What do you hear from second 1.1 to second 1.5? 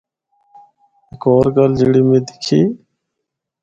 ہور